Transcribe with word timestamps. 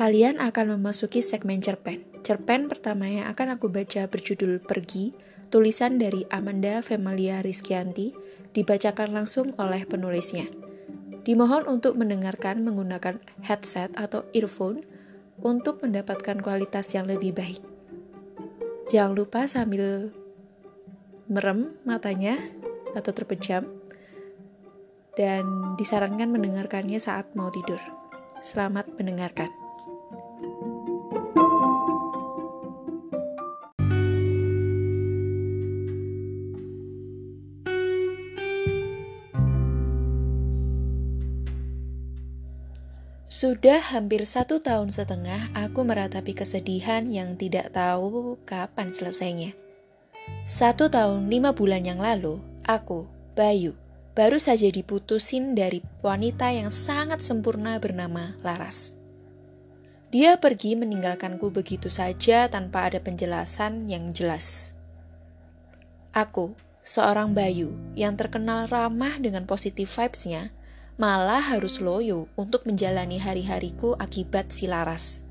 Kalian 0.00 0.40
akan 0.40 0.80
memasuki 0.80 1.20
segmen 1.20 1.60
cerpen. 1.60 2.00
Cerpen 2.24 2.72
pertama 2.72 3.04
yang 3.04 3.28
akan 3.28 3.60
aku 3.60 3.68
baca 3.68 4.08
berjudul 4.08 4.64
Pergi, 4.64 5.12
tulisan 5.52 6.00
dari 6.00 6.24
Amanda 6.32 6.80
Femalia 6.80 7.44
Rizkyanti, 7.44 8.16
dibacakan 8.56 9.12
langsung 9.12 9.52
oleh 9.60 9.84
penulisnya. 9.84 10.48
Dimohon 11.28 11.68
untuk 11.68 12.00
mendengarkan 12.00 12.64
menggunakan 12.64 13.20
headset 13.44 13.92
atau 14.00 14.24
earphone 14.32 14.88
untuk 15.44 15.84
mendapatkan 15.84 16.40
kualitas 16.40 16.96
yang 16.96 17.04
lebih 17.04 17.36
baik. 17.36 17.60
Jangan 18.88 19.12
lupa 19.12 19.44
sambil 19.52 20.16
merem 21.28 21.76
matanya 21.84 22.40
atau 22.96 23.12
terpejam 23.12 23.68
dan 25.20 25.44
disarankan 25.76 26.32
mendengarkannya 26.32 26.96
saat 26.96 27.36
mau 27.36 27.52
tidur. 27.52 27.84
Selamat 28.40 28.88
mendengarkan. 28.96 29.69
Sudah 43.40 43.80
hampir 43.80 44.28
satu 44.28 44.60
tahun 44.60 44.92
setengah 44.92 45.56
aku 45.56 45.80
meratapi 45.80 46.36
kesedihan 46.36 47.08
yang 47.08 47.40
tidak 47.40 47.72
tahu 47.72 48.36
kapan 48.44 48.92
selesainya. 48.92 49.56
Satu 50.44 50.92
tahun 50.92 51.32
lima 51.32 51.56
bulan 51.56 51.80
yang 51.88 52.04
lalu, 52.04 52.36
aku, 52.68 53.08
Bayu, 53.32 53.80
baru 54.12 54.36
saja 54.36 54.68
diputusin 54.68 55.56
dari 55.56 55.80
wanita 56.04 56.52
yang 56.52 56.68
sangat 56.68 57.24
sempurna 57.24 57.80
bernama 57.80 58.36
Laras. 58.44 58.92
Dia 60.12 60.36
pergi 60.36 60.76
meninggalkanku 60.76 61.48
begitu 61.48 61.88
saja 61.88 62.44
tanpa 62.44 62.92
ada 62.92 63.00
penjelasan 63.00 63.88
yang 63.88 64.12
jelas. 64.12 64.76
Aku, 66.12 66.52
seorang 66.84 67.32
Bayu 67.32 67.72
yang 67.96 68.20
terkenal 68.20 68.68
ramah 68.68 69.16
dengan 69.16 69.48
positif 69.48 69.96
vibes-nya, 69.96 70.52
malah 71.00 71.40
harus 71.40 71.80
loyo 71.80 72.28
untuk 72.36 72.68
menjalani 72.68 73.16
hari-hariku 73.16 73.96
akibat 73.96 74.52
si 74.52 74.68
Laras. 74.68 75.24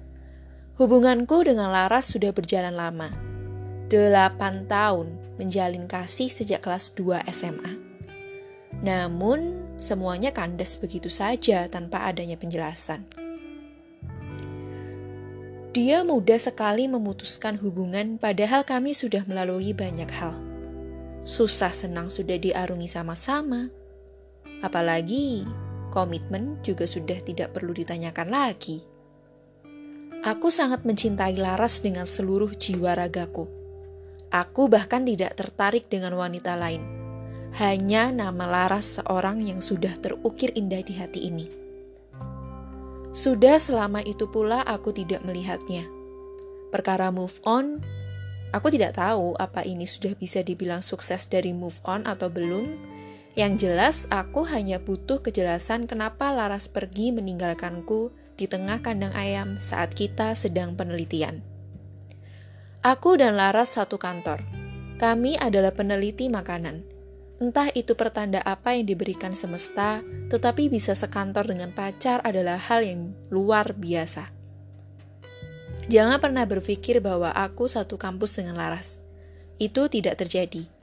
Hubunganku 0.82 1.46
dengan 1.46 1.70
Laras 1.70 2.10
sudah 2.10 2.34
berjalan 2.34 2.74
lama. 2.74 3.14
Delapan 3.86 4.66
tahun 4.66 5.14
menjalin 5.38 5.86
kasih 5.86 6.34
sejak 6.34 6.66
kelas 6.66 6.98
2 6.98 7.22
SMA. 7.30 7.78
Namun, 8.82 9.62
semuanya 9.78 10.34
kandas 10.34 10.74
begitu 10.82 11.14
saja 11.14 11.70
tanpa 11.70 12.10
adanya 12.10 12.34
penjelasan. 12.34 13.06
Dia 15.70 16.02
mudah 16.02 16.42
sekali 16.42 16.90
memutuskan 16.90 17.62
hubungan 17.62 18.18
padahal 18.18 18.66
kami 18.66 18.98
sudah 18.98 19.22
melalui 19.30 19.78
banyak 19.78 20.10
hal. 20.18 20.34
Susah 21.22 21.70
senang 21.70 22.10
sudah 22.10 22.42
diarungi 22.42 22.90
sama-sama, 22.90 23.70
Apalagi 24.60 25.48
komitmen 25.90 26.60
juga 26.62 26.86
sudah 26.86 27.20
tidak 27.24 27.56
perlu 27.56 27.72
ditanyakan 27.72 28.28
lagi. 28.30 28.84
Aku 30.20 30.52
sangat 30.52 30.84
mencintai 30.84 31.40
Laras 31.40 31.80
dengan 31.80 32.04
seluruh 32.04 32.52
jiwa 32.52 32.92
ragaku. 32.92 33.48
Aku 34.30 34.68
bahkan 34.68 35.08
tidak 35.08 35.40
tertarik 35.40 35.88
dengan 35.88 36.12
wanita 36.20 36.60
lain. 36.60 36.84
Hanya 37.56 38.12
nama 38.12 38.46
Laras 38.46 39.00
seorang 39.00 39.40
yang 39.42 39.64
sudah 39.64 39.96
terukir 39.98 40.52
indah 40.54 40.84
di 40.84 40.94
hati 41.00 41.32
ini. 41.32 41.48
Sudah 43.10 43.58
selama 43.58 44.06
itu 44.06 44.30
pula 44.30 44.62
aku 44.62 44.94
tidak 44.94 45.26
melihatnya. 45.26 45.88
Perkara 46.70 47.10
move 47.10 47.42
on, 47.48 47.82
aku 48.54 48.70
tidak 48.70 49.02
tahu 49.02 49.34
apa 49.42 49.66
ini 49.66 49.90
sudah 49.90 50.14
bisa 50.14 50.46
dibilang 50.46 50.86
sukses 50.86 51.26
dari 51.26 51.50
move 51.50 51.82
on 51.90 52.06
atau 52.06 52.30
belum, 52.30 52.78
yang 53.38 53.62
jelas, 53.62 54.10
aku 54.10 54.42
hanya 54.50 54.82
butuh 54.82 55.22
kejelasan 55.22 55.86
kenapa 55.86 56.34
Laras 56.34 56.66
pergi 56.66 57.14
meninggalkanku 57.14 58.10
di 58.40 58.50
tengah 58.50 58.82
kandang 58.82 59.14
ayam 59.14 59.62
saat 59.62 59.94
kita 59.94 60.34
sedang 60.34 60.74
penelitian. 60.74 61.46
Aku 62.82 63.20
dan 63.20 63.36
Laras 63.36 63.76
satu 63.76 64.00
kantor. 64.00 64.42
Kami 64.98 65.36
adalah 65.36 65.76
peneliti 65.76 66.32
makanan. 66.32 66.84
Entah 67.40 67.72
itu 67.72 67.96
pertanda 67.96 68.44
apa 68.44 68.76
yang 68.76 68.88
diberikan 68.88 69.32
semesta, 69.32 70.04
tetapi 70.28 70.68
bisa 70.68 70.92
sekantor 70.92 71.48
dengan 71.48 71.72
pacar 71.72 72.20
adalah 72.24 72.60
hal 72.60 72.84
yang 72.84 73.16
luar 73.32 73.76
biasa. 73.76 74.32
Jangan 75.88 76.20
pernah 76.20 76.44
berpikir 76.44 77.00
bahwa 77.00 77.32
aku 77.32 77.68
satu 77.72 77.96
kampus 77.96 78.40
dengan 78.40 78.60
Laras. 78.60 79.00
Itu 79.60 79.88
tidak 79.88 80.20
terjadi. 80.20 80.79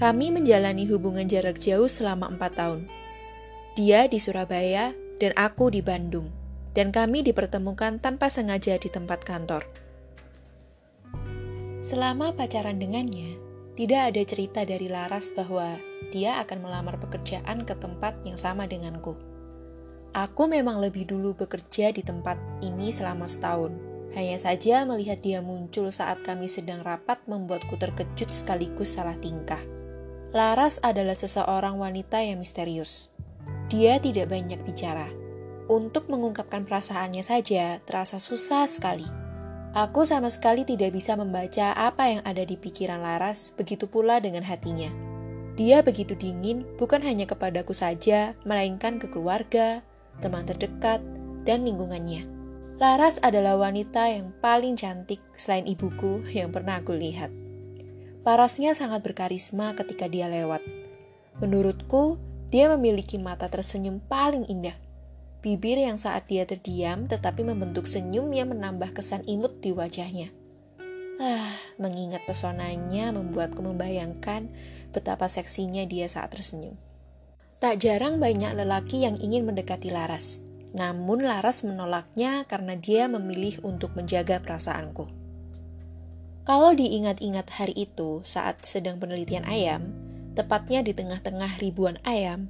Kami 0.00 0.32
menjalani 0.32 0.88
hubungan 0.88 1.28
jarak 1.28 1.60
jauh 1.60 1.84
selama 1.84 2.32
empat 2.32 2.56
tahun. 2.56 2.88
Dia 3.76 4.08
di 4.08 4.16
Surabaya 4.16 4.96
dan 5.20 5.36
aku 5.36 5.68
di 5.68 5.84
Bandung, 5.84 6.32
dan 6.72 6.88
kami 6.88 7.20
dipertemukan 7.20 8.00
tanpa 8.00 8.32
sengaja 8.32 8.80
di 8.80 8.88
tempat 8.88 9.20
kantor. 9.28 9.68
Selama 11.84 12.32
pacaran 12.32 12.80
dengannya, 12.80 13.36
tidak 13.76 14.08
ada 14.08 14.22
cerita 14.24 14.64
dari 14.64 14.88
Laras 14.88 15.36
bahwa 15.36 15.76
dia 16.08 16.40
akan 16.40 16.64
melamar 16.64 16.96
pekerjaan 16.96 17.68
ke 17.68 17.76
tempat 17.76 18.16
yang 18.24 18.40
sama 18.40 18.64
denganku. 18.64 19.20
Aku 20.16 20.48
memang 20.48 20.80
lebih 20.80 21.12
dulu 21.12 21.36
bekerja 21.36 21.92
di 21.92 22.00
tempat 22.00 22.40
ini 22.64 22.88
selama 22.88 23.28
setahun. 23.28 23.76
Hanya 24.16 24.40
saja 24.40 24.88
melihat 24.88 25.20
dia 25.20 25.44
muncul 25.44 25.92
saat 25.92 26.24
kami 26.24 26.48
sedang 26.48 26.80
rapat 26.80 27.20
membuatku 27.28 27.76
terkejut 27.76 28.32
sekaligus 28.32 28.96
salah 28.96 29.20
tingkah. 29.20 29.60
Laras 30.30 30.78
adalah 30.86 31.18
seseorang 31.18 31.74
wanita 31.74 32.22
yang 32.22 32.38
misterius. 32.38 33.10
Dia 33.66 33.98
tidak 33.98 34.30
banyak 34.30 34.62
bicara. 34.62 35.10
Untuk 35.66 36.06
mengungkapkan 36.06 36.62
perasaannya 36.66 37.26
saja 37.26 37.82
terasa 37.82 38.22
susah 38.22 38.70
sekali. 38.70 39.06
Aku 39.74 40.06
sama 40.06 40.30
sekali 40.30 40.62
tidak 40.62 40.94
bisa 40.94 41.18
membaca 41.18 41.74
apa 41.74 42.14
yang 42.14 42.22
ada 42.22 42.46
di 42.46 42.54
pikiran 42.54 43.02
Laras, 43.02 43.50
begitu 43.58 43.90
pula 43.90 44.22
dengan 44.22 44.46
hatinya. 44.46 44.90
Dia 45.58 45.82
begitu 45.82 46.14
dingin 46.14 46.62
bukan 46.78 47.02
hanya 47.02 47.26
kepadaku 47.26 47.74
saja, 47.74 48.38
melainkan 48.46 49.02
ke 49.02 49.10
keluarga, 49.10 49.82
teman 50.22 50.46
terdekat, 50.46 51.02
dan 51.42 51.66
lingkungannya. 51.66 52.26
Laras 52.78 53.18
adalah 53.18 53.58
wanita 53.58 54.06
yang 54.14 54.30
paling 54.38 54.78
cantik 54.78 55.18
selain 55.34 55.66
ibuku 55.66 56.22
yang 56.30 56.54
pernah 56.54 56.78
aku 56.78 56.94
lihat. 56.94 57.49
Parasnya 58.20 58.76
sangat 58.76 59.00
berkarisma 59.00 59.72
ketika 59.72 60.04
dia 60.04 60.28
lewat. 60.28 60.60
Menurutku, 61.40 62.20
dia 62.52 62.68
memiliki 62.68 63.16
mata 63.16 63.48
tersenyum 63.48 64.02
paling 64.04 64.44
indah. 64.44 64.76
Bibir 65.40 65.80
yang 65.80 65.96
saat 65.96 66.28
dia 66.28 66.44
terdiam 66.44 67.08
tetapi 67.08 67.40
membentuk 67.40 67.88
senyum 67.88 68.28
yang 68.36 68.52
menambah 68.52 68.92
kesan 68.92 69.24
imut 69.24 69.64
di 69.64 69.72
wajahnya. 69.72 70.28
Ah, 71.16 71.56
mengingat 71.80 72.28
pesonanya 72.28 73.12
membuatku 73.12 73.64
membayangkan 73.64 74.52
betapa 74.92 75.28
seksinya 75.32 75.88
dia 75.88 76.04
saat 76.04 76.28
tersenyum. 76.32 76.76
Tak 77.60 77.80
jarang 77.80 78.20
banyak 78.20 78.56
lelaki 78.56 79.04
yang 79.04 79.16
ingin 79.16 79.48
mendekati 79.48 79.88
Laras. 79.88 80.44
Namun 80.76 81.24
Laras 81.24 81.64
menolaknya 81.64 82.44
karena 82.44 82.76
dia 82.76 83.08
memilih 83.08 83.60
untuk 83.64 83.96
menjaga 83.96 84.40
perasaanku. 84.40 85.19
Kalau 86.48 86.72
diingat-ingat 86.72 87.52
hari 87.52 87.76
itu 87.76 88.24
saat 88.24 88.64
sedang 88.64 88.96
penelitian 88.96 89.44
ayam, 89.44 89.92
tepatnya 90.32 90.80
di 90.80 90.96
tengah-tengah 90.96 91.60
ribuan 91.60 92.00
ayam, 92.02 92.48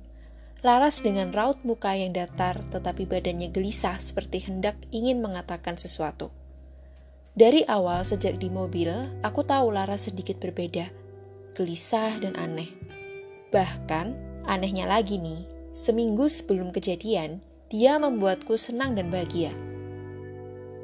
Laras 0.60 1.00
dengan 1.00 1.32
raut 1.32 1.56
muka 1.64 1.96
yang 1.96 2.12
datar 2.12 2.60
tetapi 2.68 3.08
badannya 3.08 3.48
gelisah 3.48 3.96
seperti 3.96 4.44
hendak 4.44 4.76
ingin 4.92 5.24
mengatakan 5.24 5.80
sesuatu. 5.80 6.28
Dari 7.32 7.64
awal 7.64 8.04
sejak 8.04 8.36
di 8.36 8.52
mobil, 8.52 8.92
aku 9.24 9.40
tahu 9.40 9.72
Laras 9.72 10.12
sedikit 10.12 10.36
berbeda, 10.36 10.92
gelisah 11.56 12.20
dan 12.20 12.36
aneh. 12.36 12.68
Bahkan, 13.48 14.06
anehnya 14.44 14.84
lagi 14.84 15.16
nih, 15.16 15.48
seminggu 15.72 16.28
sebelum 16.28 16.76
kejadian, 16.76 17.40
dia 17.72 17.96
membuatku 17.96 18.60
senang 18.60 18.92
dan 18.92 19.08
bahagia. 19.08 19.56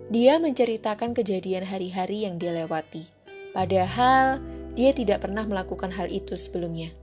Dia 0.07 0.39
menceritakan 0.39 1.19
kejadian 1.19 1.67
hari-hari 1.67 2.23
yang 2.23 2.39
dia 2.39 2.55
lewati, 2.55 3.11
padahal 3.51 4.39
dia 4.79 4.95
tidak 4.95 5.27
pernah 5.27 5.43
melakukan 5.43 5.91
hal 5.91 6.07
itu 6.15 6.39
sebelumnya. 6.39 6.95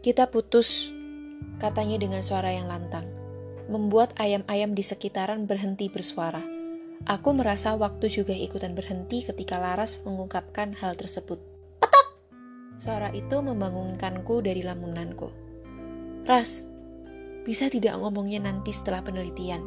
Kita 0.00 0.32
putus, 0.32 0.96
katanya 1.60 2.00
dengan 2.00 2.24
suara 2.24 2.48
yang 2.48 2.72
lantang, 2.72 3.04
membuat 3.68 4.16
ayam-ayam 4.16 4.72
di 4.72 4.80
sekitaran 4.80 5.44
berhenti 5.44 5.92
bersuara. 5.92 6.40
Aku 7.04 7.36
merasa 7.36 7.76
waktu 7.76 8.08
juga 8.08 8.32
ikutan 8.32 8.72
berhenti 8.72 9.28
ketika 9.28 9.60
Laras 9.60 10.00
mengungkapkan 10.00 10.72
hal 10.80 10.96
tersebut. 10.96 11.36
Petok! 11.84 12.06
Suara 12.80 13.12
itu 13.12 13.44
membangunkanku 13.44 14.40
dari 14.40 14.64
lamunanku. 14.64 15.28
Ras, 16.24 16.64
bisa 17.44 17.68
tidak 17.68 17.98
ngomongnya 18.00 18.46
nanti 18.46 18.72
setelah 18.72 19.04
penelitian? 19.04 19.60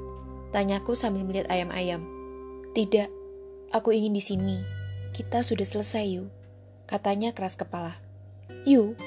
Tanyaku 0.50 0.96
sambil 0.96 1.28
melihat 1.28 1.52
ayam-ayam. 1.52 2.15
Tidak, 2.76 3.08
aku 3.72 3.96
ingin 3.96 4.12
di 4.12 4.20
sini. 4.20 4.60
Kita 5.16 5.48
sudah 5.48 5.64
selesai, 5.64 6.20
Yu. 6.20 6.28
Katanya 6.84 7.32
keras 7.32 7.56
kepala. 7.56 7.96
Yu, 8.68 9.00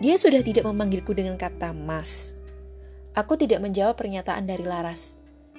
dia 0.00 0.16
sudah 0.16 0.40
tidak 0.40 0.64
memanggilku 0.64 1.12
dengan 1.12 1.36
kata 1.36 1.76
mas. 1.76 2.32
Aku 3.12 3.36
tidak 3.36 3.60
menjawab 3.60 4.00
pernyataan 4.00 4.48
dari 4.48 4.64
Laras. 4.64 5.12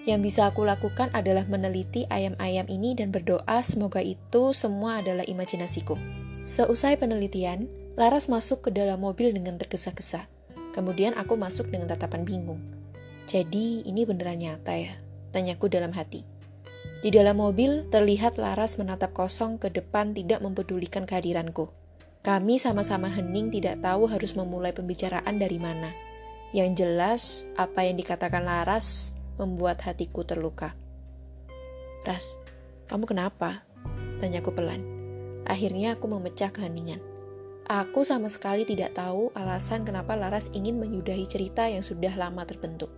Yang 0.10 0.34
bisa 0.34 0.50
aku 0.50 0.66
lakukan 0.66 1.14
adalah 1.14 1.46
meneliti 1.46 2.10
ayam-ayam 2.10 2.66
ini 2.66 2.98
dan 2.98 3.14
berdoa 3.14 3.62
semoga 3.62 4.02
itu 4.02 4.58
semua 4.58 5.06
adalah 5.06 5.22
imajinasiku. 5.30 6.02
Seusai 6.42 6.98
penelitian, 6.98 7.70
Laras 7.94 8.26
masuk 8.26 8.66
ke 8.66 8.70
dalam 8.74 9.06
mobil 9.06 9.38
dengan 9.38 9.62
tergesa-gesa. 9.62 10.26
Kemudian 10.74 11.14
aku 11.14 11.38
masuk 11.38 11.70
dengan 11.70 11.94
tatapan 11.94 12.26
bingung. 12.26 12.58
Jadi 13.30 13.86
ini 13.86 14.02
beneran 14.02 14.42
nyata 14.42 14.74
ya? 14.74 14.98
Tanyaku 15.30 15.70
dalam 15.70 15.94
hati. 15.94 16.31
Di 17.02 17.10
dalam 17.10 17.42
mobil, 17.42 17.90
terlihat 17.90 18.38
Laras 18.38 18.78
menatap 18.78 19.18
kosong 19.18 19.58
ke 19.58 19.74
depan 19.74 20.14
tidak 20.14 20.38
mempedulikan 20.46 21.10
kehadiranku. 21.10 21.74
Kami 22.22 22.62
sama-sama 22.62 23.10
hening 23.10 23.50
tidak 23.50 23.82
tahu 23.82 24.06
harus 24.06 24.38
memulai 24.38 24.70
pembicaraan 24.70 25.42
dari 25.42 25.58
mana. 25.58 25.90
Yang 26.54 26.86
jelas, 26.86 27.22
apa 27.58 27.90
yang 27.90 27.98
dikatakan 27.98 28.46
Laras 28.46 29.18
membuat 29.42 29.82
hatiku 29.82 30.22
terluka. 30.22 30.78
Ras, 32.06 32.38
kamu 32.86 33.10
kenapa? 33.10 33.66
Tanyaku 34.22 34.54
pelan. 34.54 34.86
Akhirnya 35.50 35.98
aku 35.98 36.06
memecah 36.06 36.54
keheningan. 36.54 37.02
Aku 37.66 38.06
sama 38.06 38.30
sekali 38.30 38.62
tidak 38.62 38.94
tahu 38.94 39.34
alasan 39.34 39.82
kenapa 39.90 40.14
Laras 40.14 40.54
ingin 40.54 40.78
menyudahi 40.78 41.26
cerita 41.26 41.66
yang 41.66 41.82
sudah 41.82 42.14
lama 42.14 42.46
terbentuk. 42.46 42.94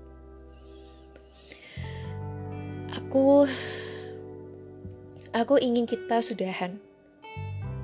Aku... 3.00 3.48
Aku 5.34 5.58
ingin 5.58 5.90
kita 5.90 6.22
sudahan. 6.22 6.78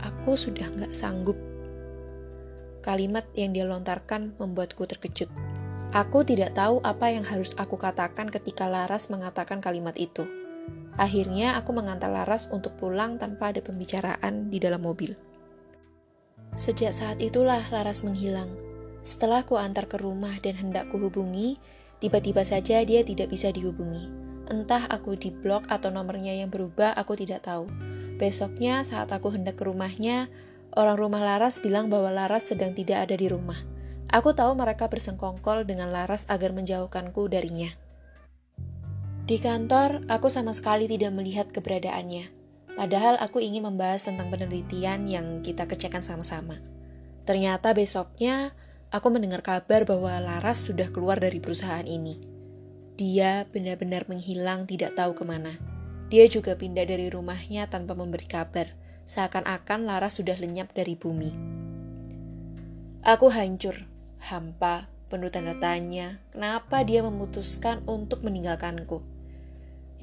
Aku 0.06 0.38
sudah 0.38 0.70
gak 0.70 0.94
sanggup. 0.94 1.34
Kalimat 2.86 3.26
yang 3.34 3.58
dia 3.58 3.66
lontarkan 3.66 4.38
membuatku 4.38 4.86
terkejut. 4.86 5.34
Aku 5.90 6.22
tidak 6.22 6.54
tahu 6.54 6.78
apa 6.86 7.10
yang 7.10 7.26
harus 7.26 7.58
aku 7.58 7.74
katakan 7.82 8.30
ketika 8.30 8.70
Laras 8.70 9.10
mengatakan 9.10 9.66
kalimat 9.66 9.98
itu. 9.98 10.30
Akhirnya 10.94 11.58
aku 11.58 11.74
mengantar 11.74 12.14
Laras 12.14 12.54
untuk 12.54 12.78
pulang 12.78 13.18
tanpa 13.18 13.50
ada 13.50 13.66
pembicaraan 13.66 14.54
di 14.54 14.62
dalam 14.62 14.86
mobil. 14.86 15.18
Sejak 16.54 16.94
saat 16.94 17.18
itulah 17.18 17.66
Laras 17.74 18.06
menghilang. 18.06 18.54
Setelah 19.02 19.42
ku 19.42 19.58
antar 19.58 19.90
ke 19.90 19.98
rumah 19.98 20.38
dan 20.38 20.54
hendak 20.54 20.94
kuhubungi, 20.94 21.58
tiba-tiba 21.98 22.46
saja 22.46 22.86
dia 22.86 23.02
tidak 23.02 23.34
bisa 23.34 23.50
dihubungi. 23.50 24.29
Entah 24.50 24.90
aku 24.90 25.14
di 25.14 25.30
blok 25.30 25.70
atau 25.70 25.94
nomornya 25.94 26.34
yang 26.34 26.50
berubah, 26.50 26.98
aku 26.98 27.14
tidak 27.14 27.46
tahu. 27.46 27.70
Besoknya 28.18 28.82
saat 28.82 29.14
aku 29.14 29.30
hendak 29.30 29.62
ke 29.62 29.64
rumahnya, 29.70 30.26
orang 30.74 30.98
rumah 30.98 31.22
Laras 31.22 31.62
bilang 31.62 31.88
bahwa 31.88 32.10
Laras 32.10 32.50
sedang 32.50 32.74
tidak 32.74 33.06
ada 33.06 33.14
di 33.14 33.30
rumah. 33.30 33.62
Aku 34.10 34.34
tahu 34.34 34.58
mereka 34.58 34.90
bersengkongkol 34.90 35.70
dengan 35.70 35.94
Laras 35.94 36.26
agar 36.26 36.50
menjauhkanku 36.50 37.30
darinya. 37.30 37.70
Di 39.30 39.38
kantor, 39.38 40.10
aku 40.10 40.34
sama 40.34 40.50
sekali 40.58 40.90
tidak 40.90 41.14
melihat 41.14 41.54
keberadaannya. 41.54 42.34
Padahal 42.74 43.22
aku 43.22 43.38
ingin 43.38 43.70
membahas 43.70 44.10
tentang 44.10 44.34
penelitian 44.34 45.06
yang 45.06 45.46
kita 45.46 45.70
kerjakan 45.70 46.02
sama-sama. 46.02 46.58
Ternyata 47.30 47.78
besoknya, 47.78 48.58
aku 48.90 49.14
mendengar 49.14 49.46
kabar 49.46 49.86
bahwa 49.86 50.18
Laras 50.18 50.66
sudah 50.66 50.90
keluar 50.90 51.22
dari 51.22 51.38
perusahaan 51.38 51.86
ini. 51.86 52.39
Dia 53.00 53.48
benar-benar 53.48 54.12
menghilang 54.12 54.68
tidak 54.68 55.00
tahu 55.00 55.16
ke 55.16 55.24
mana. 55.24 55.56
Dia 56.12 56.28
juga 56.28 56.60
pindah 56.60 56.84
dari 56.84 57.08
rumahnya 57.08 57.72
tanpa 57.72 57.96
memberi 57.96 58.28
kabar, 58.28 58.76
seakan-akan 59.08 59.88
Laras 59.88 60.20
sudah 60.20 60.36
lenyap 60.36 60.76
dari 60.76 61.00
bumi. 61.00 61.32
Aku 63.08 63.32
hancur, 63.32 63.88
hampa, 64.20 64.92
penuh 65.08 65.32
tanda 65.32 65.56
tanya, 65.64 66.20
kenapa 66.36 66.84
dia 66.84 67.00
memutuskan 67.00 67.88
untuk 67.88 68.20
meninggalkanku. 68.20 69.00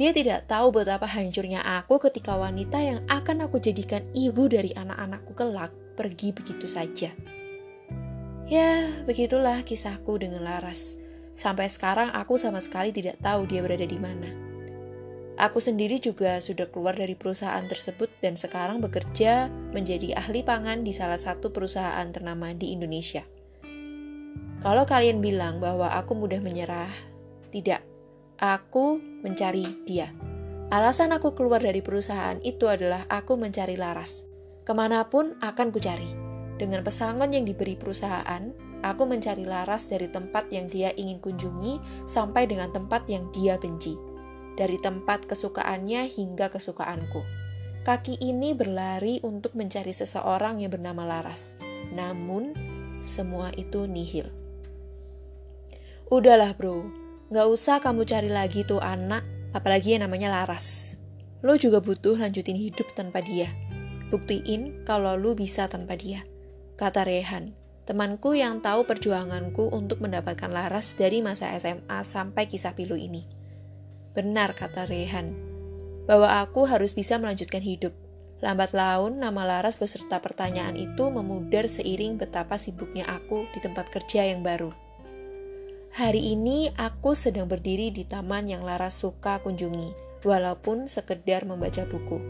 Dia 0.01 0.17
tidak 0.17 0.49
tahu 0.49 0.73
betapa 0.81 1.05
hancurnya 1.05 1.61
aku 1.61 2.01
ketika 2.01 2.41
wanita 2.41 2.81
yang 2.81 3.05
akan 3.13 3.45
aku 3.45 3.61
jadikan 3.61 4.09
ibu 4.17 4.49
dari 4.49 4.73
anak-anakku 4.73 5.37
kelak 5.37 5.73
pergi 6.01 6.33
begitu 6.33 6.65
saja. 6.65 7.13
Ya, 8.49 8.89
begitulah 9.05 9.61
kisahku 9.69 10.17
dengan 10.17 10.49
Laras. 10.49 11.06
Sampai 11.37 11.69
sekarang 11.69 12.17
aku 12.17 12.41
sama 12.41 12.65
sekali 12.65 12.97
tidak 12.97 13.21
tahu 13.21 13.45
dia 13.45 13.61
berada 13.61 13.85
di 13.85 14.01
mana. 14.01 14.33
Aku 15.37 15.61
sendiri 15.61 16.01
juga 16.01 16.41
sudah 16.41 16.73
keluar 16.73 16.97
dari 16.97 17.13
perusahaan 17.13 17.61
tersebut 17.69 18.09
dan 18.25 18.41
sekarang 18.41 18.81
bekerja 18.81 19.53
menjadi 19.77 20.17
ahli 20.17 20.41
pangan 20.41 20.81
di 20.81 20.97
salah 20.97 21.21
satu 21.21 21.53
perusahaan 21.53 22.09
ternama 22.09 22.57
di 22.57 22.73
Indonesia. 22.73 23.21
Kalau 24.65 24.89
kalian 24.89 25.21
bilang 25.21 25.61
bahwa 25.61 25.93
aku 25.93 26.17
mudah 26.17 26.41
menyerah, 26.41 26.89
tidak. 27.53 27.85
Aku 28.41 28.97
mencari 29.21 29.85
dia. 29.85 30.09
Alasan 30.73 31.13
aku 31.13 31.37
keluar 31.37 31.61
dari 31.61 31.85
perusahaan 31.85 32.41
itu 32.41 32.65
adalah 32.67 33.05
aku 33.13 33.37
mencari 33.37 33.77
Laras. 33.77 34.25
Ke 34.65 34.73
mana 34.73 35.05
pun 35.07 35.37
akan 35.45 35.69
kucari. 35.69 36.09
Dengan 36.57 36.81
pesangon 36.81 37.37
yang 37.37 37.45
diberi 37.45 37.77
perusahaan, 37.77 38.51
aku 38.87 39.09
mencari 39.09 39.43
Laras 39.43 39.91
dari 39.91 40.07
tempat 40.07 40.47
yang 40.55 40.71
dia 40.71 40.95
ingin 40.95 41.19
kunjungi 41.19 42.07
sampai 42.07 42.47
dengan 42.47 42.71
tempat 42.71 43.11
yang 43.11 43.27
dia 43.35 43.59
benci. 43.59 43.99
Dari 44.55 44.79
tempat 44.79 45.27
kesukaannya 45.27 46.07
hingga 46.07 46.49
kesukaanku. 46.49 47.21
Kaki 47.83 48.19
ini 48.19 48.51
berlari 48.55 49.23
untuk 49.23 49.55
mencari 49.55 49.95
seseorang 49.95 50.63
yang 50.63 50.75
bernama 50.75 51.07
Laras. 51.07 51.59
Namun, 51.95 52.55
semua 52.99 53.55
itu 53.55 53.87
nihil. 53.87 54.27
Udahlah 56.11 56.55
bro, 56.55 56.87
gak 57.31 57.47
usah 57.47 57.79
kamu 57.79 58.07
cari 58.07 58.31
lagi 58.31 58.63
tuh 58.67 58.79
anak, 58.83 59.23
apalagi 59.55 59.95
yang 59.95 60.07
namanya 60.07 60.31
Laras. 60.31 60.99
Lo 61.47 61.55
juga 61.55 61.79
butuh 61.79 62.19
lanjutin 62.19 62.59
hidup 62.59 62.91
tanpa 62.97 63.23
dia. 63.23 63.51
Buktiin 64.11 64.87
kalau 64.87 65.15
lo 65.19 65.35
bisa 65.35 65.67
tanpa 65.71 65.95
dia. 65.99 66.23
Kata 66.75 67.07
Rehan, 67.07 67.55
temanku 67.87 68.35
yang 68.35 68.59
tahu 68.59 68.83
perjuanganku 68.83 69.71
untuk 69.71 70.03
mendapatkan 70.03 70.51
Laras 70.51 70.99
dari 70.99 71.23
masa 71.23 71.55
SMA 71.55 72.03
sampai 72.03 72.51
kisah 72.51 72.75
pilu 72.75 72.99
ini. 72.99 73.23
Benar 74.13 74.59
kata 74.59 74.91
Rehan, 74.91 75.33
bahwa 76.11 76.43
aku 76.43 76.67
harus 76.67 76.93
bisa 76.93 77.17
melanjutkan 77.23 77.63
hidup. 77.63 77.95
Lambat 78.43 78.75
laun, 78.77 79.23
nama 79.23 79.47
Laras 79.47 79.79
beserta 79.79 80.21
pertanyaan 80.21 80.77
itu 80.77 81.09
memudar 81.09 81.71
seiring 81.71 82.21
betapa 82.21 82.59
sibuknya 82.61 83.07
aku 83.09 83.49
di 83.55 83.63
tempat 83.63 83.89
kerja 83.89 84.29
yang 84.29 84.43
baru. 84.43 84.75
Hari 85.97 86.37
ini 86.37 86.69
aku 86.77 87.17
sedang 87.17 87.49
berdiri 87.49 87.89
di 87.89 88.05
taman 88.05 88.51
yang 88.51 88.67
Laras 88.67 89.01
suka 89.01 89.41
kunjungi, 89.41 90.21
walaupun 90.27 90.91
sekedar 90.91 91.49
membaca 91.49 91.87
buku. 91.89 92.21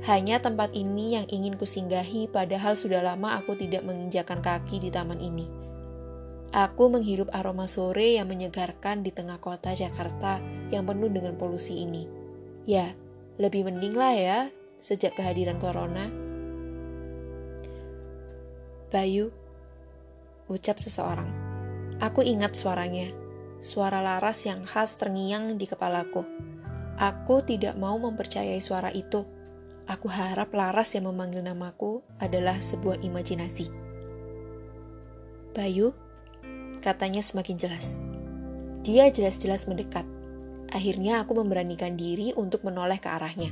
Hanya 0.00 0.40
tempat 0.40 0.72
ini 0.72 1.20
yang 1.20 1.26
ingin 1.28 1.60
kusinggahi 1.60 2.32
padahal 2.32 2.72
sudah 2.72 3.04
lama 3.04 3.36
aku 3.36 3.52
tidak 3.56 3.84
menginjakan 3.84 4.40
kaki 4.40 4.80
di 4.80 4.88
taman 4.88 5.20
ini. 5.20 5.44
Aku 6.50 6.90
menghirup 6.90 7.30
aroma 7.30 7.70
sore 7.70 8.18
yang 8.18 8.26
menyegarkan 8.26 9.06
di 9.06 9.12
tengah 9.14 9.38
kota 9.38 9.70
Jakarta 9.76 10.42
yang 10.72 10.88
penuh 10.88 11.12
dengan 11.12 11.36
polusi 11.36 11.84
ini. 11.84 12.08
Ya, 12.64 12.96
lebih 13.38 13.68
mending 13.68 13.94
lah 13.94 14.14
ya 14.16 14.38
sejak 14.80 15.14
kehadiran 15.14 15.60
corona. 15.60 16.08
Bayu, 18.90 19.30
ucap 20.50 20.80
seseorang. 20.80 21.30
Aku 22.02 22.24
ingat 22.24 22.56
suaranya, 22.58 23.12
suara 23.62 24.02
laras 24.02 24.42
yang 24.48 24.64
khas 24.64 24.96
terngiang 24.96 25.54
di 25.54 25.68
kepalaku. 25.68 26.26
Aku 26.98 27.44
tidak 27.46 27.78
mau 27.78 27.94
mempercayai 28.00 28.58
suara 28.58 28.90
itu. 28.90 29.22
Aku 29.90 30.06
harap 30.06 30.54
laras 30.54 30.94
yang 30.94 31.10
memanggil 31.10 31.42
namaku 31.42 32.06
adalah 32.22 32.62
sebuah 32.62 33.02
imajinasi. 33.02 33.74
Bayu, 35.50 35.90
katanya 36.78 37.18
semakin 37.26 37.58
jelas. 37.58 37.98
Dia 38.86 39.10
jelas-jelas 39.10 39.66
mendekat. 39.66 40.06
Akhirnya 40.70 41.26
aku 41.26 41.34
memberanikan 41.34 41.98
diri 41.98 42.30
untuk 42.38 42.62
menoleh 42.62 43.02
ke 43.02 43.10
arahnya. 43.10 43.50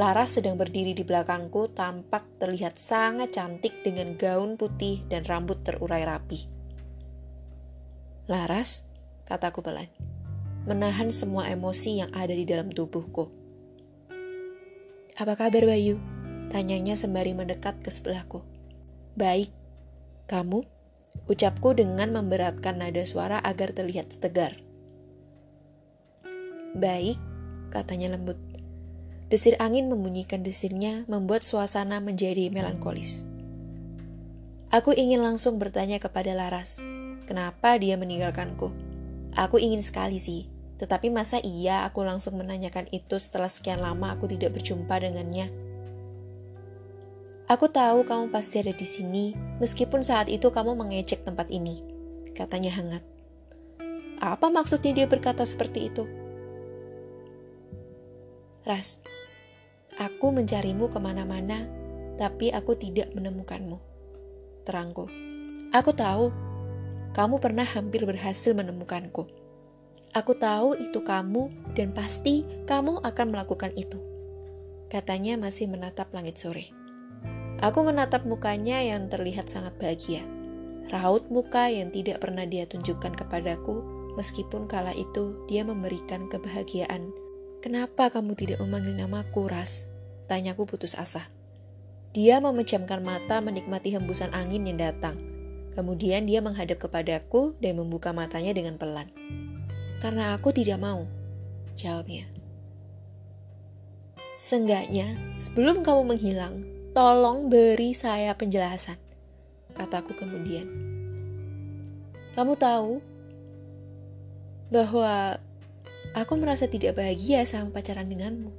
Laras 0.00 0.40
sedang 0.40 0.56
berdiri 0.56 0.96
di 0.96 1.04
belakangku 1.04 1.76
tampak 1.76 2.24
terlihat 2.40 2.80
sangat 2.80 3.36
cantik 3.36 3.84
dengan 3.84 4.16
gaun 4.16 4.56
putih 4.56 5.04
dan 5.12 5.28
rambut 5.28 5.60
terurai 5.60 6.08
rapi. 6.08 6.48
Laras, 8.32 8.88
kataku 9.28 9.60
pelan, 9.60 9.92
menahan 10.64 11.12
semua 11.12 11.52
emosi 11.52 12.00
yang 12.00 12.08
ada 12.16 12.32
di 12.32 12.48
dalam 12.48 12.72
tubuhku. 12.72 13.39
Apa 15.20 15.36
kabar 15.36 15.68
Bayu? 15.68 16.00
Tanyanya 16.48 16.96
sembari 16.96 17.36
mendekat 17.36 17.76
ke 17.84 17.92
sebelahku. 17.92 18.40
Baik. 19.20 19.52
Kamu? 20.24 20.64
Ucapku 21.28 21.76
dengan 21.76 22.08
memberatkan 22.16 22.80
nada 22.80 23.04
suara 23.04 23.36
agar 23.36 23.76
terlihat 23.76 24.16
tegar. 24.16 24.56
Baik, 26.72 27.20
katanya 27.68 28.16
lembut. 28.16 28.40
Desir 29.28 29.60
angin 29.60 29.92
membunyikan 29.92 30.40
desirnya 30.40 31.04
membuat 31.04 31.44
suasana 31.44 32.00
menjadi 32.00 32.48
melankolis. 32.48 33.28
Aku 34.72 34.96
ingin 34.96 35.20
langsung 35.20 35.60
bertanya 35.60 36.00
kepada 36.00 36.32
Laras, 36.32 36.80
kenapa 37.28 37.76
dia 37.76 38.00
meninggalkanku? 38.00 38.72
Aku 39.36 39.60
ingin 39.60 39.84
sekali 39.84 40.16
sih, 40.16 40.48
tetapi 40.80 41.12
masa 41.12 41.36
iya 41.44 41.84
aku 41.84 42.00
langsung 42.00 42.40
menanyakan 42.40 42.88
itu 42.88 43.20
setelah 43.20 43.52
sekian 43.52 43.84
lama 43.84 44.16
aku 44.16 44.24
tidak 44.24 44.56
berjumpa 44.56 44.96
dengannya? 44.96 45.52
Aku 47.52 47.68
tahu 47.68 48.08
kamu 48.08 48.32
pasti 48.32 48.64
ada 48.64 48.72
di 48.72 48.86
sini, 48.88 49.36
meskipun 49.60 50.00
saat 50.00 50.32
itu 50.32 50.48
kamu 50.48 50.72
mengecek 50.78 51.20
tempat 51.20 51.52
ini, 51.52 51.84
katanya 52.32 52.72
hangat. 52.80 53.04
Apa 54.22 54.48
maksudnya 54.48 54.96
dia 54.96 55.06
berkata 55.10 55.44
seperti 55.44 55.92
itu? 55.92 56.08
Ras, 58.64 59.04
aku 60.00 60.32
mencarimu 60.32 60.88
ke 60.88 60.96
mana-mana, 60.96 61.68
tapi 62.16 62.54
aku 62.54 62.78
tidak 62.78 63.12
menemukanmu. 63.12 63.76
Terangku. 64.64 65.10
Aku 65.74 65.90
tahu, 65.92 66.30
kamu 67.12 67.36
pernah 67.42 67.66
hampir 67.66 68.06
berhasil 68.06 68.54
menemukanku. 68.54 69.39
Aku 70.10 70.34
tahu 70.34 70.74
itu 70.74 71.00
kamu 71.06 71.74
dan 71.78 71.94
pasti 71.94 72.42
kamu 72.66 72.98
akan 73.06 73.26
melakukan 73.30 73.70
itu. 73.78 73.98
Katanya 74.90 75.38
masih 75.38 75.70
menatap 75.70 76.10
langit 76.10 76.38
sore. 76.38 76.74
Aku 77.62 77.86
menatap 77.86 78.26
mukanya 78.26 78.82
yang 78.82 79.06
terlihat 79.06 79.46
sangat 79.46 79.76
bahagia. 79.78 80.26
Raut 80.90 81.30
muka 81.30 81.70
yang 81.70 81.94
tidak 81.94 82.18
pernah 82.26 82.42
dia 82.42 82.66
tunjukkan 82.66 83.14
kepadaku, 83.14 83.86
meskipun 84.18 84.66
kala 84.66 84.90
itu 84.96 85.46
dia 85.46 85.62
memberikan 85.62 86.26
kebahagiaan 86.26 87.14
Kenapa 87.60 88.08
kamu 88.08 88.40
tidak 88.40 88.56
memanggil 88.64 88.96
namaku, 88.96 89.44
Ras? 89.44 89.92
Tanyaku 90.32 90.64
putus 90.64 90.96
asa. 90.96 91.28
Dia 92.16 92.40
memejamkan 92.40 93.04
mata 93.04 93.44
menikmati 93.44 93.92
hembusan 93.92 94.32
angin 94.32 94.64
yang 94.64 94.80
datang. 94.80 95.20
Kemudian 95.76 96.24
dia 96.24 96.40
menghadap 96.40 96.80
kepadaku 96.80 97.52
dan 97.60 97.76
membuka 97.76 98.16
matanya 98.16 98.56
dengan 98.56 98.80
pelan. 98.80 99.12
Karena 100.00 100.32
aku 100.34 100.50
tidak 100.50 100.80
mau, 100.80 101.04
jawabnya. 101.76 102.24
Seenggaknya, 104.40 105.36
sebelum 105.36 105.84
kamu 105.84 106.16
menghilang, 106.16 106.64
tolong 106.96 107.52
beri 107.52 107.92
saya 107.92 108.32
penjelasan, 108.32 108.96
kataku 109.76 110.16
kemudian. 110.16 110.66
Kamu 112.32 112.56
tahu 112.56 113.04
bahwa 114.72 115.36
Aku 116.10 116.34
merasa 116.34 116.66
tidak 116.66 116.98
bahagia 116.98 117.46
sama 117.46 117.70
pacaran 117.70 118.10
denganmu. 118.10 118.50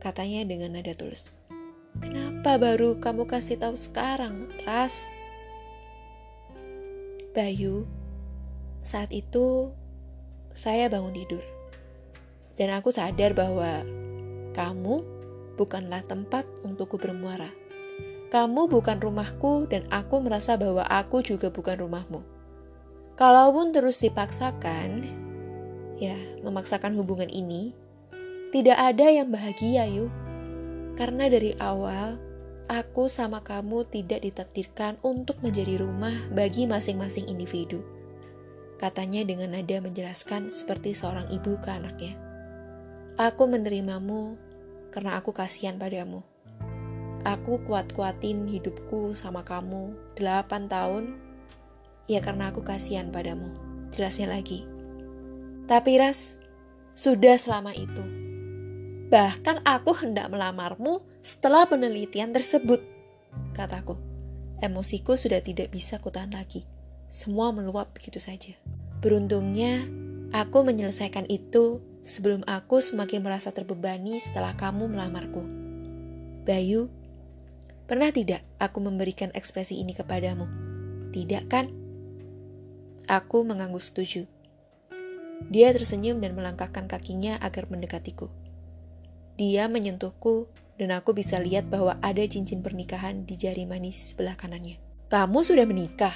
Katanya 0.00 0.48
dengan 0.48 0.72
nada 0.72 0.96
tulus. 0.96 1.36
Kenapa 2.00 2.56
baru 2.56 2.96
kamu 2.96 3.28
kasih 3.28 3.60
tahu 3.60 3.76
sekarang, 3.76 4.48
Ras? 4.64 5.12
Bayu, 7.36 7.84
saat 8.80 9.12
itu 9.12 9.76
saya 10.56 10.88
bangun 10.88 11.12
tidur. 11.12 11.44
Dan 12.56 12.72
aku 12.72 12.88
sadar 12.88 13.36
bahwa 13.36 13.84
kamu 14.56 15.04
bukanlah 15.60 16.00
tempat 16.08 16.48
untukku 16.64 16.96
bermuara. 16.96 17.52
Kamu 18.32 18.66
bukan 18.66 18.96
rumahku 18.98 19.68
dan 19.68 19.84
aku 19.92 20.24
merasa 20.24 20.56
bahwa 20.56 20.82
aku 20.88 21.20
juga 21.20 21.52
bukan 21.52 21.76
rumahmu. 21.76 22.24
Kalaupun 23.16 23.72
terus 23.72 24.00
dipaksakan, 24.00 25.04
ya 26.00 26.16
memaksakan 26.40 26.96
hubungan 26.96 27.28
ini, 27.28 27.76
tidak 28.52 28.76
ada 28.76 29.06
yang 29.12 29.28
bahagia 29.28 29.84
yuk. 29.88 30.12
Karena 30.96 31.28
dari 31.28 31.52
awal, 31.60 32.16
aku 32.68 33.08
sama 33.08 33.44
kamu 33.44 33.84
tidak 33.88 34.24
ditakdirkan 34.24 34.96
untuk 35.04 35.40
menjadi 35.44 35.80
rumah 35.80 36.16
bagi 36.32 36.64
masing-masing 36.64 37.28
individu. 37.28 37.84
Katanya 38.76 39.24
dengan 39.24 39.56
nada 39.56 39.80
menjelaskan 39.80 40.52
seperti 40.52 40.92
seorang 40.92 41.28
ibu 41.32 41.56
ke 41.60 41.68
anaknya. 41.72 42.12
Aku 43.16 43.48
menerimamu 43.48 44.36
karena 44.92 45.16
aku 45.16 45.32
kasihan 45.32 45.80
padamu. 45.80 46.20
Aku 47.24 47.58
kuat-kuatin 47.64 48.46
hidupku 48.46 49.16
sama 49.16 49.42
kamu 49.42 49.96
8 50.20 50.68
tahun, 50.68 51.16
ya 52.06 52.20
karena 52.20 52.52
aku 52.52 52.62
kasihan 52.62 53.08
padamu. 53.10 53.50
Jelasnya 53.90 54.28
lagi, 54.28 54.68
tapi 55.66 55.98
Ras, 55.98 56.38
sudah 56.94 57.34
selama 57.34 57.74
itu. 57.74 58.04
Bahkan 59.10 59.66
aku 59.66 59.98
hendak 59.98 60.30
melamarmu 60.30 61.02
setelah 61.18 61.66
penelitian 61.66 62.30
tersebut, 62.30 62.78
kataku. 63.50 63.98
Emosiku 64.62 65.18
sudah 65.18 65.42
tidak 65.42 65.74
bisa 65.74 65.98
kutahan 65.98 66.30
lagi. 66.30 66.62
Semua 67.06 67.54
meluap 67.54 67.94
begitu 67.94 68.18
saja. 68.18 68.54
Beruntungnya, 68.98 69.86
aku 70.34 70.66
menyelesaikan 70.66 71.30
itu 71.30 71.78
sebelum 72.06 72.42
aku 72.46 72.82
semakin 72.82 73.22
merasa 73.22 73.54
terbebani 73.54 74.18
setelah 74.18 74.54
kamu 74.58 74.90
melamarku. 74.90 75.42
Bayu, 76.46 76.90
pernah 77.90 78.10
tidak 78.10 78.42
aku 78.58 78.78
memberikan 78.82 79.30
ekspresi 79.34 79.78
ini 79.78 79.94
kepadamu? 79.94 80.46
Tidak 81.10 81.44
kan? 81.46 81.70
Aku 83.06 83.46
mengangguk 83.46 83.82
setuju. 83.82 84.26
Dia 85.46 85.70
tersenyum 85.70 86.18
dan 86.18 86.34
melangkahkan 86.34 86.90
kakinya 86.90 87.38
agar 87.38 87.70
mendekatiku. 87.70 88.30
Dia 89.36 89.68
menyentuhku 89.70 90.48
dan 90.80 90.96
aku 90.96 91.12
bisa 91.12 91.38
lihat 91.38 91.68
bahwa 91.68 92.00
ada 92.00 92.24
cincin 92.24 92.64
pernikahan 92.64 93.28
di 93.28 93.36
jari 93.36 93.68
manis 93.68 94.12
sebelah 94.12 94.34
kanannya. 94.34 94.80
Kamu 95.06 95.44
sudah 95.44 95.68
menikah? 95.68 96.14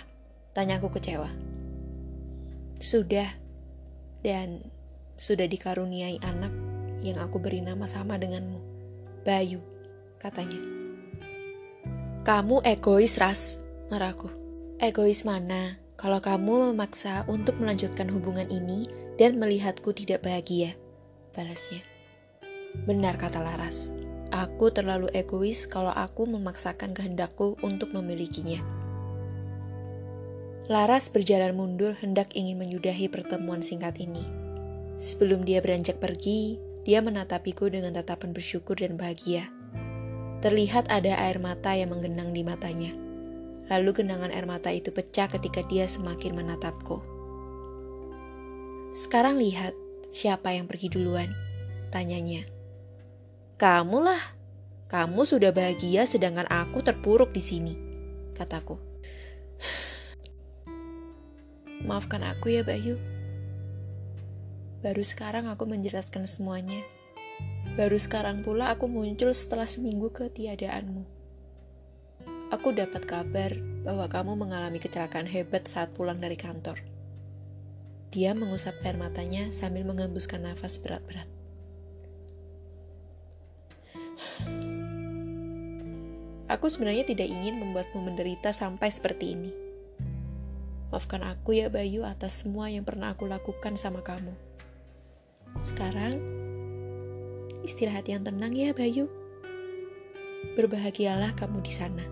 Tanyaku 0.50 0.90
kecewa. 0.90 1.30
Sudah. 2.82 3.30
Dan 4.20 4.66
sudah 5.20 5.48
dikaruniai 5.48 6.20
anak 6.20 6.52
yang 7.00 7.20
aku 7.20 7.40
beri 7.40 7.64
nama 7.64 7.88
sama 7.88 8.20
denganmu. 8.20 8.60
Bayu, 9.24 9.60
katanya. 10.20 10.60
Kamu 12.20 12.60
egois, 12.64 13.16
Ras, 13.16 13.60
marahku. 13.88 14.28
Egois 14.80 15.24
mana? 15.24 15.76
Kalau 16.00 16.20
kamu 16.24 16.72
memaksa 16.72 17.28
untuk 17.28 17.60
melanjutkan 17.60 18.08
hubungan 18.08 18.48
ini 18.48 18.88
dan 19.20 19.36
melihatku 19.36 19.92
tidak 19.92 20.24
bahagia. 20.24 20.72
Balasnya. 21.36 21.84
Benar 22.88 23.20
kata 23.20 23.44
Laras. 23.44 23.92
Aku 24.32 24.72
terlalu 24.72 25.12
egois 25.12 25.68
kalau 25.68 25.92
aku 25.92 26.24
memaksakan 26.24 26.96
kehendakku 26.96 27.60
untuk 27.60 27.92
memilikinya. 27.92 28.79
Laras 30.70 31.10
berjalan 31.10 31.58
mundur 31.58 31.98
hendak 31.98 32.38
ingin 32.38 32.54
menyudahi 32.54 33.10
pertemuan 33.10 33.58
singkat 33.58 33.98
ini. 33.98 34.22
Sebelum 35.02 35.42
dia 35.42 35.58
beranjak 35.58 35.98
pergi, 35.98 36.62
dia 36.86 37.02
menatapiku 37.02 37.66
dengan 37.66 37.90
tatapan 37.90 38.30
bersyukur 38.30 38.78
dan 38.78 38.94
bahagia. 38.94 39.50
Terlihat 40.46 40.86
ada 40.86 41.26
air 41.26 41.42
mata 41.42 41.74
yang 41.74 41.90
menggenang 41.90 42.30
di 42.30 42.46
matanya. 42.46 42.94
Lalu 43.66 43.98
genangan 43.98 44.30
air 44.30 44.46
mata 44.46 44.70
itu 44.70 44.94
pecah 44.94 45.26
ketika 45.26 45.66
dia 45.66 45.90
semakin 45.90 46.38
menatapku. 46.38 47.02
Sekarang 48.94 49.42
lihat 49.42 49.74
siapa 50.14 50.54
yang 50.54 50.70
pergi 50.70 50.86
duluan, 50.86 51.34
tanyanya. 51.90 52.46
Kamu 53.58 54.06
lah, 54.06 54.22
kamu 54.86 55.26
sudah 55.26 55.50
bahagia 55.50 56.06
sedangkan 56.06 56.46
aku 56.46 56.78
terpuruk 56.78 57.34
di 57.34 57.42
sini, 57.42 57.74
kataku. 58.38 58.78
Maafkan 61.80 62.20
aku 62.20 62.52
ya 62.52 62.60
Bayu. 62.60 63.00
Baru 64.84 65.00
sekarang 65.00 65.48
aku 65.48 65.64
menjelaskan 65.64 66.28
semuanya. 66.28 66.80
Baru 67.76 67.96
sekarang 67.96 68.44
pula 68.44 68.68
aku 68.72 68.84
muncul 68.84 69.32
setelah 69.32 69.64
seminggu 69.64 70.12
ketiadaanmu. 70.12 71.04
Aku 72.52 72.76
dapat 72.76 73.06
kabar 73.08 73.56
bahwa 73.86 74.10
kamu 74.12 74.36
mengalami 74.36 74.76
kecelakaan 74.76 75.24
hebat 75.24 75.64
saat 75.70 75.94
pulang 75.96 76.20
dari 76.20 76.36
kantor. 76.36 76.82
Dia 78.10 78.34
mengusap 78.34 78.76
air 78.82 78.98
matanya 78.98 79.54
sambil 79.54 79.86
mengembuskan 79.86 80.44
nafas 80.44 80.82
berat-berat. 80.82 81.30
Aku 86.50 86.66
sebenarnya 86.66 87.06
tidak 87.06 87.30
ingin 87.30 87.62
membuatmu 87.62 88.02
menderita 88.02 88.50
sampai 88.50 88.90
seperti 88.90 89.38
ini. 89.38 89.69
Maafkan 90.90 91.22
aku 91.22 91.54
ya 91.54 91.70
Bayu 91.70 92.02
atas 92.02 92.42
semua 92.42 92.66
yang 92.66 92.82
pernah 92.82 93.14
aku 93.14 93.30
lakukan 93.30 93.78
sama 93.78 94.02
kamu. 94.02 94.34
Sekarang, 95.54 96.18
istirahat 97.62 98.10
yang 98.10 98.26
tenang 98.26 98.50
ya 98.58 98.74
Bayu. 98.74 99.06
Berbahagialah 100.58 101.38
kamu 101.38 101.62
di 101.62 101.70
sana. 101.70 102.02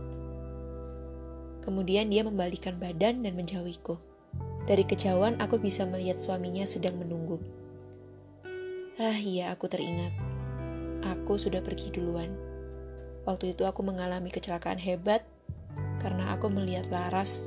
Kemudian 1.67 2.07
dia 2.07 2.23
membalikan 2.23 2.79
badan 2.79 3.27
dan 3.27 3.35
menjauhiku. 3.35 3.99
Dari 4.71 4.87
kejauhan 4.87 5.43
aku 5.43 5.59
bisa 5.59 5.83
melihat 5.83 6.15
suaminya 6.15 6.63
sedang 6.63 7.03
menunggu. 7.03 7.43
Ah 8.95 9.19
iya, 9.19 9.51
aku 9.51 9.67
teringat. 9.67 10.15
aku 11.03 11.39
sudah 11.39 11.63
pergi 11.63 11.95
duluan. 11.95 12.35
Waktu 13.27 13.55
itu 13.55 13.67
aku 13.67 13.83
mengalami 13.83 14.31
kecelakaan 14.31 14.79
hebat 14.83 15.27
karena 15.99 16.35
aku 16.35 16.51
melihat 16.51 16.87
Laras 16.91 17.47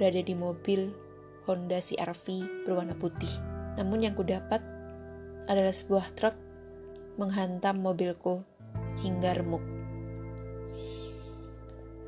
berada 0.00 0.24
di 0.24 0.32
mobil 0.32 0.96
Honda 1.44 1.76
CR-V 1.76 2.48
berwarna 2.64 2.96
putih. 2.96 3.28
Namun 3.76 4.00
yang 4.00 4.16
kudapat 4.16 4.64
adalah 5.44 5.76
sebuah 5.76 6.16
truk 6.16 6.32
menghantam 7.20 7.84
mobilku 7.84 8.40
hingga 9.04 9.36
remuk. 9.36 9.60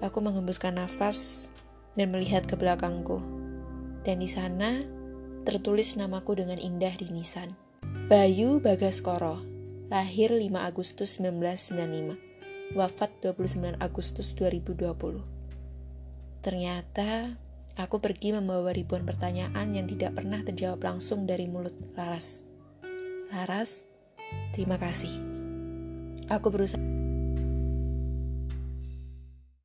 Aku 0.01 0.25
mengembuskan 0.25 0.81
nafas 0.81 1.53
dan 1.95 2.09
melihat 2.17 2.49
ke 2.49 2.57
belakangku. 2.57 3.21
Dan 4.03 4.25
di 4.25 4.27
sana 4.27 4.83
tertulis 5.45 5.95
namaku 5.95 6.41
dengan 6.41 6.57
indah 6.57 6.97
di 6.97 7.13
nisan. 7.13 7.53
Bayu 8.09 8.59
Bagaskoro, 8.59 9.45
lahir 9.93 10.33
5 10.33 10.49
Agustus 10.59 11.21
1995, 11.21 12.75
wafat 12.75 13.13
29 13.21 13.79
Agustus 13.79 14.35
2020. 14.35 15.23
Ternyata 16.43 17.39
aku 17.77 17.99
pergi 17.99 18.37
membawa 18.37 18.71
ribuan 18.73 19.05
pertanyaan 19.05 19.73
yang 19.73 19.89
tidak 19.89 20.17
pernah 20.17 20.41
terjawab 20.45 20.81
langsung 20.83 21.25
dari 21.25 21.49
mulut 21.49 21.75
Laras. 21.97 22.45
Laras, 23.33 23.89
terima 24.53 24.77
kasih. 24.77 25.13
Aku 26.29 26.53
berusaha 26.53 27.02